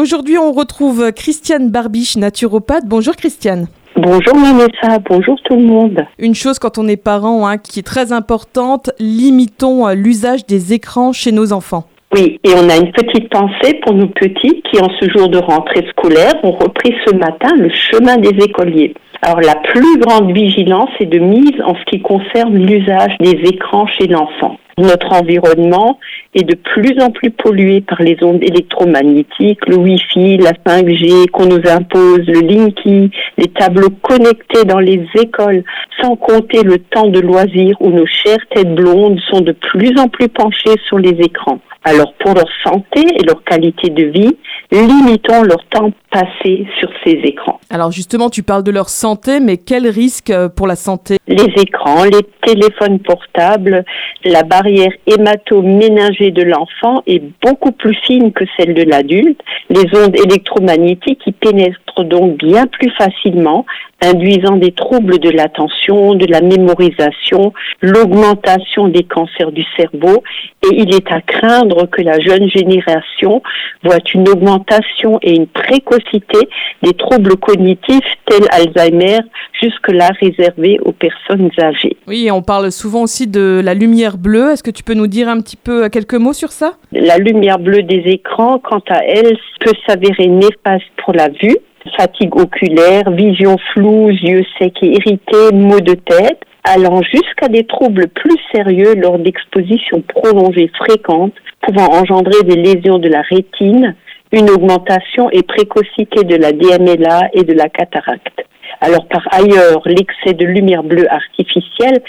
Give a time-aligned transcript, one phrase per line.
[0.00, 2.84] Aujourd'hui, on retrouve Christiane Barbiche, naturopathe.
[2.86, 3.66] Bonjour Christiane.
[3.96, 6.00] Bonjour Vanessa, bonjour tout le monde.
[6.18, 10.72] Une chose quand on est parent hein, qui est très importante, limitons euh, l'usage des
[10.72, 11.84] écrans chez nos enfants.
[12.14, 15.36] Oui, et on a une petite pensée pour nos petits qui, en ce jour de
[15.36, 18.94] rentrée scolaire, ont repris ce matin le chemin des écoliers.
[19.20, 23.86] Alors la plus grande vigilance est de mise en ce qui concerne l'usage des écrans
[23.86, 24.56] chez l'enfant.
[24.80, 25.98] Notre environnement
[26.34, 31.44] est de plus en plus pollué par les ondes électromagnétiques, le Wi-Fi, la 5G qu'on
[31.46, 35.64] nous impose, le Linky, les tableaux connectés dans les écoles,
[36.00, 40.08] sans compter le temps de loisir où nos chères têtes blondes sont de plus en
[40.08, 41.60] plus penchées sur les écrans.
[41.84, 44.36] Alors pour leur santé et leur qualité de vie,
[44.70, 47.58] limitons leur temps passé sur ces écrans.
[47.70, 51.16] Alors justement, tu parles de leur santé, mais quel risque euh, pour la santé?
[51.26, 53.84] Les écrans, les téléphones portables,
[54.24, 59.40] la barrière hémato-méningée de l'enfant est beaucoup plus fine que celle de l'adulte.
[59.70, 63.64] Les ondes électromagnétiques y pénètrent donc bien plus facilement,
[64.02, 70.22] induisant des troubles de l'attention, de la mémorisation, l'augmentation des cancers du cerveau
[70.64, 73.42] et il est à craindre que la jeune génération
[73.82, 76.48] voit une augmentation et une précocité
[76.82, 79.18] des troubles cognitifs tels Alzheimer,
[79.60, 81.96] jusque-là réservés aux personnes âgées.
[82.06, 84.52] Oui, on parle souvent aussi de la lumière bleue.
[84.52, 86.74] Est-ce que tu peux nous dire un petit peu quelques mots sur ça?
[86.92, 91.56] La lumière bleue des écrans, quant à elle, peut s'avérer néfaste pour la vue
[91.96, 98.08] fatigue oculaire, vision floue, yeux secs et irrités, maux de tête, allant jusqu'à des troubles
[98.08, 103.94] plus sérieux lors d'expositions prolongées fréquentes, pouvant engendrer des lésions de la rétine,
[104.32, 108.44] une augmentation et précocité de la DMLA et de la cataracte.
[108.80, 112.02] Alors par ailleurs, l'excès de lumière bleue artificielle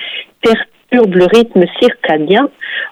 [0.92, 2.50] perturbe le rythme circadien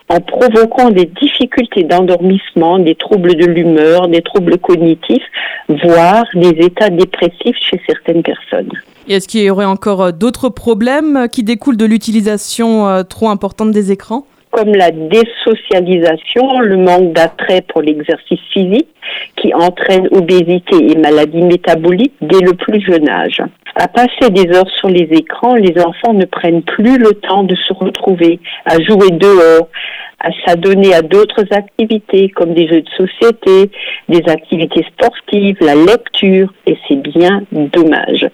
[0.09, 5.23] en provoquant des difficultés d'endormissement, des troubles de l'humeur, des troubles cognitifs,
[5.67, 8.71] voire des états dépressifs chez certaines personnes.
[9.07, 13.71] Est-ce qu'il y aurait encore euh, d'autres problèmes qui découlent de l'utilisation euh, trop importante
[13.71, 14.25] des écrans?
[14.51, 18.87] Comme la désocialisation, le manque d'attrait pour l'exercice physique
[19.35, 23.41] qui entraîne obésité et maladies métaboliques dès le plus jeune âge.
[23.75, 27.55] À passer des heures sur les écrans, les enfants ne prennent plus le temps de
[27.55, 29.69] se retrouver, à jouer dehors,
[30.19, 33.71] à s'adonner à d'autres activités comme des jeux de société,
[34.09, 38.27] des activités sportives, la lecture, et c'est bien dommage.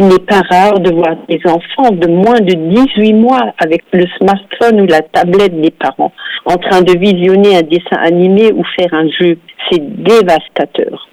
[0.00, 4.04] Il n'est pas rare de voir des enfants de moins de 18 mois avec le
[4.18, 6.12] smartphone ou la tablette des parents
[6.44, 9.38] en train de visionner un dessin animé ou faire un jeu.
[9.68, 11.08] C'est dévastateur.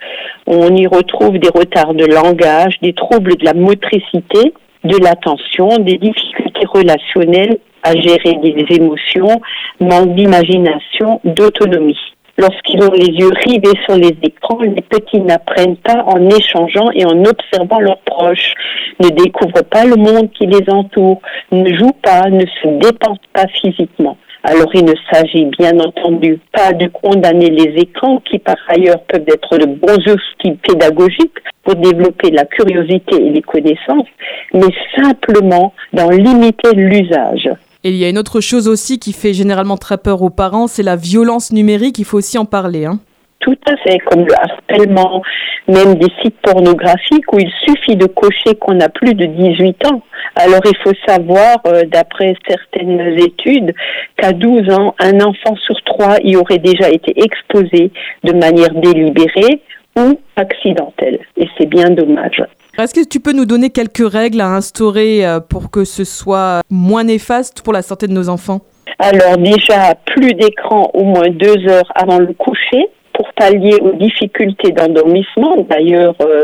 [0.45, 4.53] On y retrouve des retards de langage, des troubles de la motricité,
[4.83, 9.41] de l'attention, des difficultés relationnelles à gérer des émotions,
[9.79, 11.97] manque d'imagination, d'autonomie.
[12.37, 17.05] Lorsqu'ils ont les yeux rivés sur les écrans, les petits n'apprennent pas en échangeant et
[17.05, 18.53] en observant leurs proches,
[18.99, 23.47] ne découvrent pas le monde qui les entoure, ne jouent pas, ne se dépensent pas
[23.47, 24.17] physiquement.
[24.43, 29.25] Alors il ne s'agit bien entendu pas de condamner les écrans qui par ailleurs peuvent
[29.27, 34.07] être de bons outils pédagogiques pour développer la curiosité et les connaissances,
[34.53, 37.49] mais simplement d'en limiter l'usage.
[37.85, 40.65] Et il y a une autre chose aussi qui fait généralement très peur aux parents,
[40.65, 41.99] c'est la violence numérique.
[41.99, 42.85] Il faut aussi en parler.
[42.85, 42.99] Hein.
[43.41, 45.21] Tout à fait, comme le harcèlement,
[45.67, 50.01] même des sites pornographiques où il suffit de cocher qu'on a plus de 18 ans.
[50.35, 53.75] Alors il faut savoir, euh, d'après certaines études,
[54.17, 57.91] qu'à 12 ans, un enfant sur trois y aurait déjà été exposé
[58.23, 59.61] de manière délibérée
[59.95, 61.19] ou accidentelle.
[61.37, 62.41] Et c'est bien dommage.
[62.77, 66.59] Est-ce que tu peux nous donner quelques règles à instaurer euh, pour que ce soit
[66.69, 68.59] moins néfaste pour la santé de nos enfants?
[68.99, 74.73] Alors déjà, plus d'écran au moins deux heures avant le coucher pour pallier aux difficultés
[74.73, 75.65] d'endormissement.
[75.69, 76.43] D'ailleurs, euh,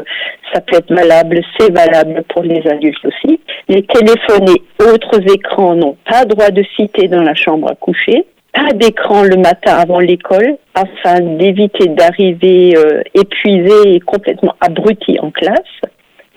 [0.53, 3.42] ça peut être valable, c'est valable pour les adultes aussi.
[3.68, 8.25] Les téléphones et autres écrans n'ont pas droit de citer dans la chambre à coucher.
[8.53, 15.30] Pas d'écran le matin avant l'école afin d'éviter d'arriver euh, épuisé et complètement abruti en
[15.30, 15.81] classe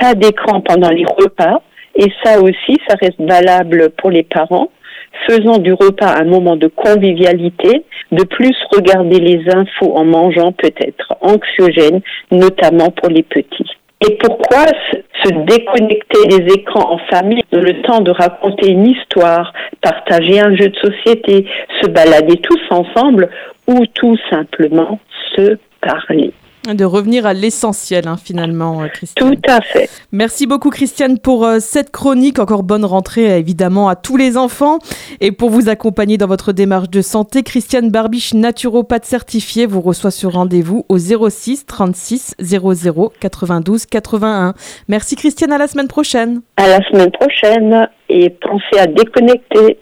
[0.05, 1.63] pas d'écran pendant les repas.
[1.97, 4.71] Et ça aussi, ça reste valable pour les parents.
[5.29, 7.85] Faisons du repas un moment de convivialité.
[8.13, 13.71] De plus, regarder les infos en mangeant peut être anxiogène, notamment pour les petits.
[14.07, 14.67] Et pourquoi
[15.23, 20.69] se déconnecter des écrans en famille, le temps de raconter une histoire, partager un jeu
[20.69, 21.47] de société,
[21.81, 23.31] se balader tous ensemble
[23.67, 24.99] ou tout simplement
[25.35, 26.33] se parler?
[26.73, 29.37] De revenir à l'essentiel, hein, finalement, euh, Christiane.
[29.37, 29.91] Tout à fait.
[30.13, 32.39] Merci beaucoup, Christiane, pour euh, cette chronique.
[32.39, 34.79] Encore bonne rentrée, évidemment, à tous les enfants.
[35.21, 40.11] Et pour vous accompagner dans votre démarche de santé, Christiane Barbiche, naturopathe certifiée, vous reçoit
[40.11, 44.55] sur rendez-vous au 06 36 00 92 81.
[44.89, 45.53] Merci, Christiane.
[45.53, 46.41] À la semaine prochaine.
[46.57, 47.89] À la semaine prochaine.
[48.09, 49.79] Et pensez à déconnecter.